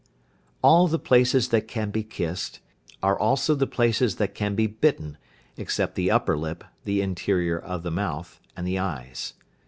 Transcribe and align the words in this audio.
All 0.63 0.87
the 0.87 0.97
places 0.97 1.49
that 1.49 1.67
can 1.67 1.91
be 1.91 2.01
kissed, 2.01 2.59
are 3.03 3.15
also 3.19 3.53
the 3.53 3.67
places 3.67 4.15
that 4.15 4.33
can 4.33 4.55
be 4.55 4.65
bitten, 4.65 5.19
except 5.57 5.93
the 5.93 6.09
upper 6.09 6.35
lip, 6.35 6.63
the 6.85 7.03
interior 7.03 7.59
of 7.59 7.83
the 7.83 7.91
mouth, 7.91 8.39
and 8.57 8.65
the 8.65 8.79
eyes. 8.79 9.35